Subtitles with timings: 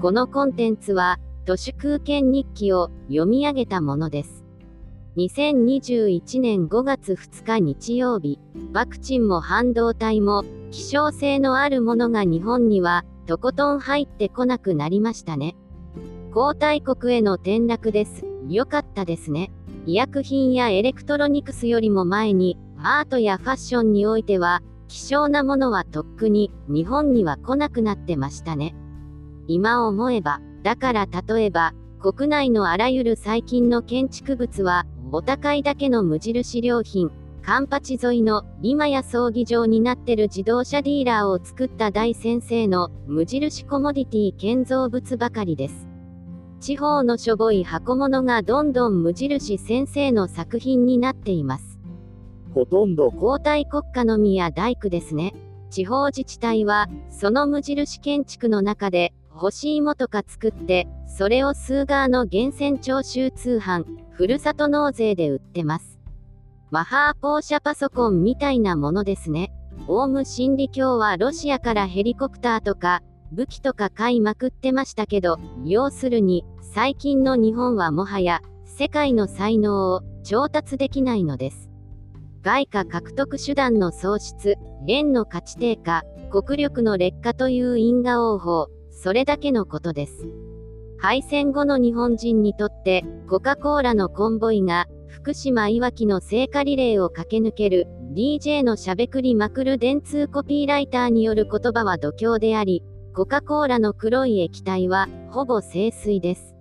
[0.00, 4.46] このコンテンツは、都市空間日記を読み上げたものです。
[5.18, 8.38] 2021年5月2日日曜日、
[8.72, 15.54] ワクチンも半導体も、希少性のあるものが日本には、とことん入ってこなくなりましたね。
[16.32, 18.24] 後退国への転落です。
[18.48, 19.52] 良かったですね。
[19.84, 28.74] 医薬品やエレクトロニクスよりも前に、アートやファッションにおいては、希少なものはとっくに日本には来なくなってましたね。
[29.52, 37.10] 今思えば、だから例えば、国内のあらゆる最近の建築物は、お高いだけの無印良品、
[37.42, 45.88] カンパチ沿いの今や葬儀場になってる自動車ディーラーを作った大先生の無印コモディティ建造物ばかりです。
[46.60, 51.80] 地方のしょぼい箱物がどんどん無印先生の作品になっています。
[52.54, 55.34] ほとんど皇太国家のみや大工ですね。
[55.70, 65.98] 地方自治体は、その無印建築の中で、欲しいもとか作って、それを数側の源泉徴収通販、ふるさと納税で売ってます。
[66.70, 69.50] マハーポーシャパソコンみたいなものですね。
[69.88, 81.70] オウム真理教はロシアからヘリコプターとか武器とか買いまくってましたけど、要するに最近の日本はもはや世界の才能を調達できないのです。
[82.42, 90.26] 外貨獲得手段の喪失、円の価値低下、国力の劣化という因果応報、それだけのことです。
[90.98, 102.82] 敗戦後の日本人にとって、コカ・コーラのコンボイが、福島いわきの聖火リレーを駆け抜ける、DJ のしゃべくりまくる電通コピーライターによる言葉は度胸であり、
[103.14, 106.54] コカ・コーラの黒い液体は、ほぼ清水です。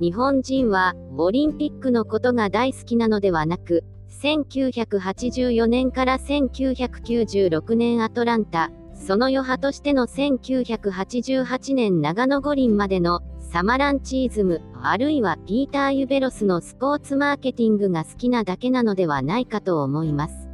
[0.00, 3.84] 日本人は、オリンピックのことが大好きなのではなく、
[4.22, 8.70] 1984年から1996年アトランタ、
[9.04, 20.48] その余波としての1988年長野五輪までのサマランチズム、あるいはピーター・ユベロスのスポーツマーケティングが好きなだけなのではないかと思います。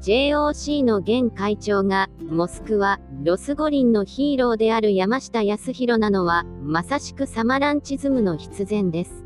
[0.00, 9.24] JOC の現会長が、モスクワ、ロス五輪のヒーローである山下泰裕なのは、まさしくサマランチズムの必然です。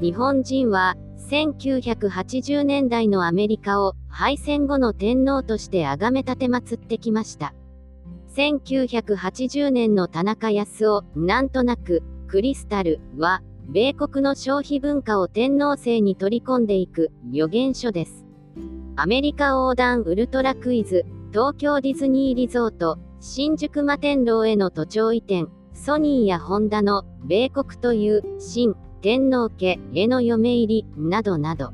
[0.00, 0.96] 日本人は、
[1.30, 7.54] 1980年代のアメリカを敗戦後の天皇として崇め立てまつってきました。
[8.36, 18.26] 1980年の田中康夫、なんとなく、クリスタルは、米国の消費文化を天皇制に取り込んでいく予言書です。
[18.94, 31.72] アメリカ横断ウルトラクイズ、東京ディズニーリゾート、新宿摩天楼への都庁移転、ソニーやホンダの米国という新天皇家への嫁入りなどなど。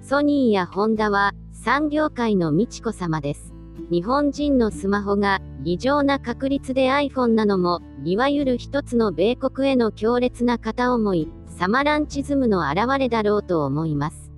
[0.00, 3.51] ソニーやホンダは産業界の美智子様です。
[3.90, 14.32] 日本人のスマホが異常な確率で iPhone なのも、いわゆる一つの米国への強烈な片思い、サマランチズムの表れだろうと思います。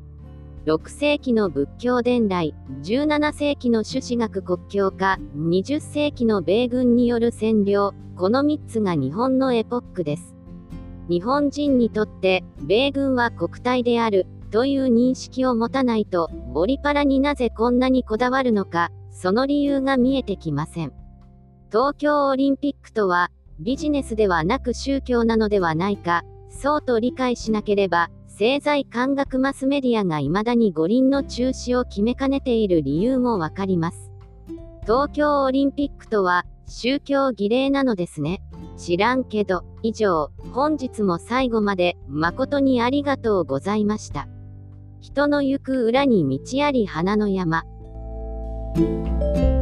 [0.67, 10.35] 6世紀の仏教伝来、17世紀の朱子学国境化、20世紀の米軍による占領、この3つが日本のエポックです。
[11.09, 20.93] 日本人にとって、米軍は国体である、という認識を持たないと、オリパラになぜこんなにこだわるのか、その理由が見えてきません。
[21.71, 23.31] 東京オリンピックとは、
[23.61, 34.11] ビジネスではなく宗教なのではないか、そうと理解しなければ、政財官学マスメディアが未だに五輪の中止を決めかねている理由もわかります。
[34.83, 38.43] 東京オリンピックとは、宗教儀礼なのですね。
[38.77, 44.27] 知らんけど、以上、本日も最後まで、誠にありがとうございました。
[45.01, 47.63] 人の行く裏に道あり花の山。
[48.77, 49.54] Música